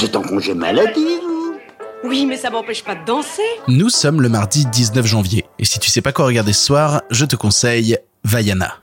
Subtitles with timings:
[0.00, 3.42] Vous êtes en congé maladie, vous Oui, mais ça m'empêche pas de danser.
[3.68, 7.02] Nous sommes le mardi 19 janvier, et si tu sais pas quoi regarder ce soir,
[7.10, 8.76] je te conseille Vaiana.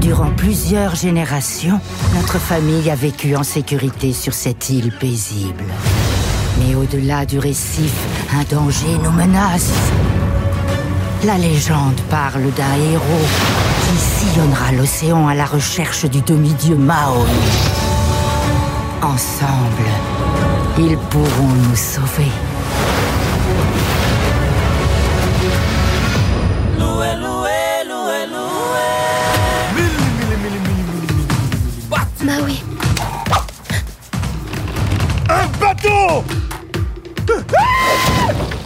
[0.00, 1.78] Durant plusieurs générations,
[2.16, 5.62] notre famille a vécu en sécurité sur cette île paisible.
[6.58, 7.94] Mais au-delà du récif,
[8.34, 9.70] un danger nous menace.
[11.24, 13.26] La légende parle d'un héros
[13.84, 17.85] qui sillonnera l'océan à la recherche du demi-dieu Maui.
[19.06, 19.86] Ensemble,
[20.78, 22.32] ils pourront nous sauver.
[32.24, 32.60] Bah oui.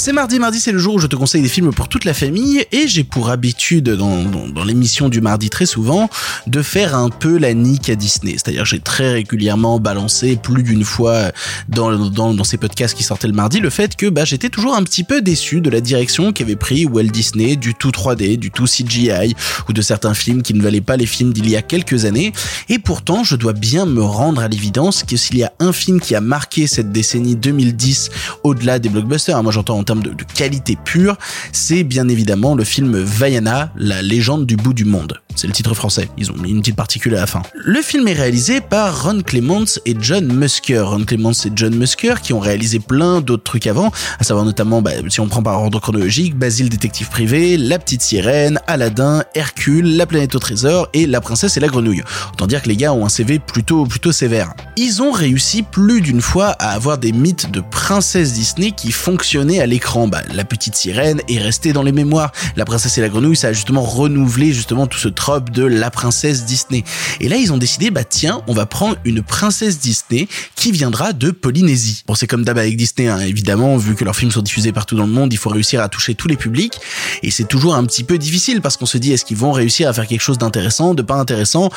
[0.00, 2.14] C'est mardi, mardi c'est le jour où je te conseille des films pour toute la
[2.14, 6.08] famille et j'ai pour habitude dans, dans, dans l'émission du mardi très souvent
[6.46, 8.34] de faire un peu la nique à Disney.
[8.34, 11.32] C'est-à-dire j'ai très régulièrement balancé plus d'une fois
[11.68, 15.02] dans, ces podcasts qui sortaient le mardi le fait que bah, j'étais toujours un petit
[15.02, 19.34] peu déçu de la direction qu'avait pris Walt Disney du tout 3D, du tout CGI
[19.68, 22.32] ou de certains films qui ne valaient pas les films d'il y a quelques années.
[22.68, 26.00] Et pourtant je dois bien me rendre à l'évidence que s'il y a un film
[26.00, 28.10] qui a marqué cette décennie 2010
[28.44, 31.16] au-delà des blockbusters, hein, moi j'entends en termes de, de qualité pure,
[31.50, 35.22] c'est bien évidemment le film Vaiana, la légende du bout du monde.
[35.38, 36.08] C'est le titre français.
[36.18, 37.42] Ils ont mis une petite particule à la fin.
[37.54, 40.80] Le film est réalisé par Ron Clements et John Musker.
[40.80, 44.82] Ron Clements et John Musker qui ont réalisé plein d'autres trucs avant, à savoir notamment,
[44.82, 49.96] bah, si on prend par ordre chronologique, Basile détective privé, La petite sirène, Aladdin, Hercule,
[49.96, 52.02] La planète au trésor et La princesse et la grenouille.
[52.32, 54.54] Autant dire que les gars ont un CV plutôt plutôt sévère.
[54.76, 59.60] Ils ont réussi plus d'une fois à avoir des mythes de princesse Disney qui fonctionnaient
[59.60, 60.08] à l'écran.
[60.08, 62.32] Bah, la petite sirène est restée dans les mémoires.
[62.56, 66.44] La princesse et la grenouille, ça a justement renouvelé justement tout ce de la princesse
[66.46, 66.84] Disney.
[67.20, 70.26] Et là, ils ont décidé, bah tiens, on va prendre une princesse Disney
[70.56, 72.02] qui viendra de Polynésie.
[72.06, 74.96] Bon, c'est comme d'hab avec Disney, hein, évidemment, vu que leurs films sont diffusés partout
[74.96, 76.80] dans le monde, il faut réussir à toucher tous les publics.
[77.22, 79.88] Et c'est toujours un petit peu difficile parce qu'on se dit, est-ce qu'ils vont réussir
[79.88, 81.70] à faire quelque chose d'intéressant, de pas intéressant?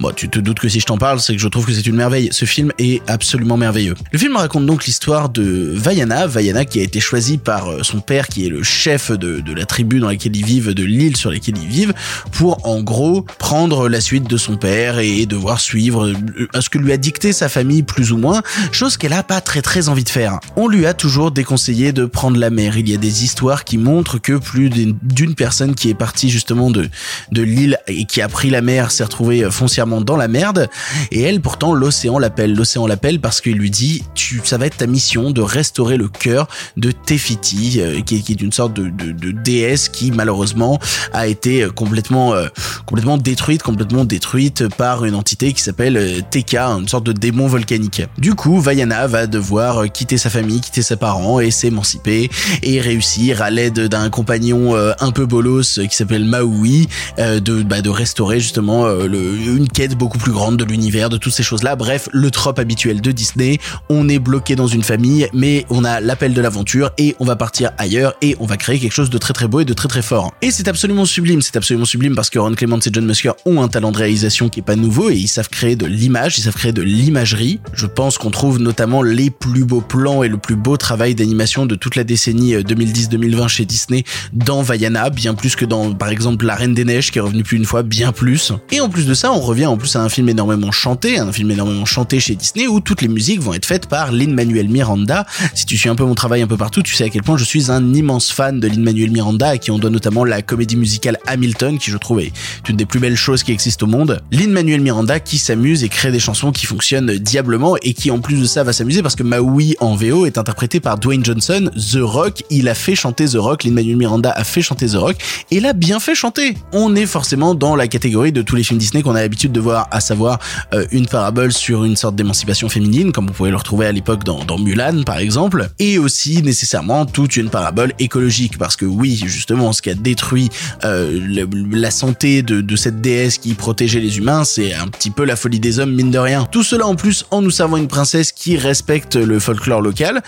[0.00, 1.86] Bon, tu te doutes que si je t'en parle, c'est que je trouve que c'est
[1.86, 2.30] une merveille.
[2.32, 3.94] Ce film est absolument merveilleux.
[4.12, 8.28] Le film raconte donc l'histoire de Vaiana, Vaiana qui a été choisi par son père
[8.28, 11.30] qui est le chef de, de la tribu dans laquelle ils vivent, de l'île sur
[11.30, 11.94] laquelle ils vivent,
[12.32, 16.12] pour en gros prendre la suite de son père et devoir suivre
[16.58, 18.42] ce que lui a dicté sa famille plus ou moins,
[18.72, 20.38] chose qu'elle a pas très très envie de faire.
[20.56, 22.76] On lui a toujours déconseillé de prendre la mer.
[22.76, 26.70] Il y a des histoires qui montrent que plus d'une personne qui est partie justement
[26.70, 26.88] de,
[27.32, 30.68] de l'île et qui a pris la mer s'est retrouvée foncièrement dans la merde.
[31.10, 32.54] Et elle, pourtant, l'océan l'appelle.
[32.54, 36.08] L'océan l'appelle parce qu'il lui dit, tu, ça va être ta mission de restaurer le
[36.08, 40.78] cœur de Tefiti, euh, qui, qui, est une sorte de, de, de, déesse qui malheureusement
[41.12, 42.48] a été complètement, euh,
[42.84, 47.46] complètement détruite, complètement détruite par une entité qui s'appelle euh, Teka, une sorte de démon
[47.46, 48.02] volcanique.
[48.18, 52.30] Du coup, Vaiana va devoir euh, quitter sa famille, quitter ses parents et s'émanciper
[52.62, 56.88] et réussir à l'aide d'un compagnon euh, un peu bolos qui s'appelle Maui
[57.18, 61.42] de, bah, de restaurer justement une quête beaucoup plus grande de l'univers, de toutes ces
[61.42, 61.76] choses-là.
[61.76, 63.58] Bref, le trope habituel de Disney.
[63.88, 67.36] On est bloqué dans une famille, mais on a l'appel de l'aventure et on va
[67.36, 69.88] partir ailleurs et on va créer quelque chose de très très beau et de très
[69.88, 70.32] très fort.
[70.42, 73.62] Et c'est absolument sublime, c'est absolument sublime parce que Ron Clements et John Musker ont
[73.62, 76.42] un talent de réalisation qui est pas nouveau et ils savent créer de l'image, ils
[76.42, 77.60] savent créer de l'imagerie.
[77.72, 81.66] Je pense qu'on trouve notamment les plus beaux plans et le plus beau travail d'animation
[81.66, 86.46] de toute la décennie 2010-2020 chez Disney dans Vaiana, bien plus que dans par exemple
[86.46, 88.52] La Reine des Neiges qui est revenu plus une fois, bien plus.
[88.72, 91.32] Et en plus de ça, on revient en plus à un film énormément chanté, un
[91.32, 95.26] film énormément chanté chez Disney où toutes les musiques vont être faites par Lin-Manuel Miranda.
[95.54, 97.36] Si tu suis un peu mon travail un peu partout, tu sais à quel point
[97.36, 100.76] je suis un immense fan de Lin-Manuel Miranda à qui on doit notamment la comédie
[100.76, 102.32] musicale Hamilton qui je trouve est
[102.68, 104.20] une des plus belles choses qui existent au monde.
[104.32, 108.40] Lin-Manuel Miranda qui s'amuse et crée des chansons qui fonctionnent diablement et qui en plus
[108.40, 111.98] de ça va s'amuser parce que Maui en VO est interprété par Dwayne Johnson, The
[112.00, 115.16] Rock, il a fait chanter The Rock, Lin-Manuel Miranda a fait chanter The Rock.
[115.50, 116.56] Et l'a bien fait chanter.
[116.72, 119.60] On est forcément dans la catégorie de tous les films Disney qu'on a l'habitude de
[119.60, 120.38] voir, à savoir
[120.74, 124.24] euh, une parabole sur une sorte d'émancipation féminine comme on pouvait le retrouver à l'époque
[124.24, 128.58] dans, Mulan par exemple, et aussi nécessairement toute une parabole écologique.
[128.58, 130.50] Parce que oui justement ce qui a détruit
[130.84, 135.36] euh, la santé de, cette déesse qui protégeait les humains, c'est un petit peu la
[135.36, 136.46] folie des hommes, mine de rien.
[136.50, 140.22] Tout cela en plus en nous servant une princesse qui respecte le folklore local.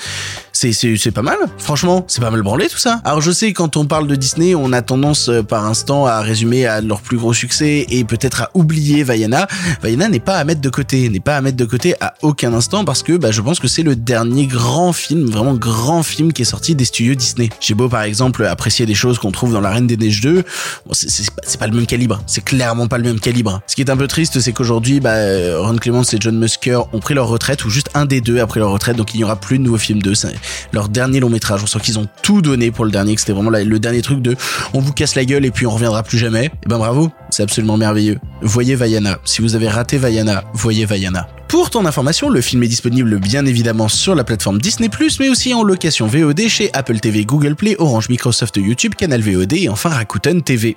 [0.53, 1.37] C'est, pas mal.
[1.57, 3.01] Franchement, c'est pas mal branlé tout ça.
[3.05, 6.67] Alors je sais, quand on parle de Disney, on a tendance par instant à résumer
[6.67, 9.47] à leur plus gros succès et peut-être à oublier Vaiana,
[9.83, 12.53] Vaiana n'est pas à mettre de côté, n'est pas à mettre de côté à aucun
[12.55, 16.33] instant parce que bah, je pense que c'est le dernier grand film, vraiment grand film
[16.33, 17.51] qui est sorti des studios Disney.
[17.61, 20.43] J'ai beau par exemple apprécier des choses qu'on trouve dans La Reine des Neiges 2,
[20.87, 21.87] bon, c'est pas, le même
[22.27, 23.61] c'est clairement pas le même calibre.
[23.67, 25.15] Ce qui est un peu triste, c'est qu'aujourd'hui, bah,
[25.59, 28.47] Ron Clements et John Musker ont pris leur retraite ou juste un des deux a
[28.47, 30.15] pris leur retraite, donc il n'y aura plus de nouveaux films d'eux.
[30.15, 30.35] C'est
[30.73, 31.63] leur dernier long métrage.
[31.63, 34.21] On sent qu'ils ont tout donné pour le dernier, que c'était vraiment le dernier truc
[34.21, 34.37] de
[34.75, 36.47] on vous casse la gueule et puis on reviendra plus jamais.
[36.47, 38.19] Et eh ben bravo, c'est absolument merveilleux.
[38.43, 39.19] Voyez Vaiana.
[39.25, 41.29] Si vous avez raté Vaiana, voyez Vaiana.
[41.49, 45.55] Pour ton information, le film est disponible bien évidemment sur la plateforme Disney+, mais aussi
[45.55, 49.89] en location VOD chez Apple TV, Google Play, Orange, Microsoft, YouTube, Canal VOD et enfin
[49.89, 50.77] Rakuten TV.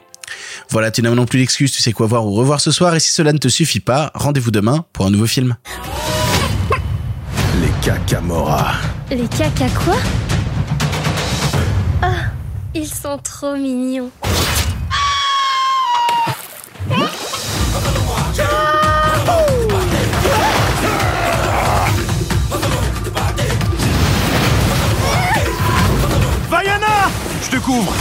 [0.69, 2.99] Voilà, tu n'as non plus d'excuses, tu sais quoi voir ou revoir ce soir, et
[2.99, 5.55] si cela ne te suffit pas, rendez-vous demain pour un nouveau film.
[7.61, 8.73] Les cacamora.
[9.09, 9.97] Les caca quoi?
[12.01, 12.07] Ah,
[12.73, 14.09] ils sont trop mignons.
[26.49, 27.09] Vaiana
[27.43, 27.93] Je te couvre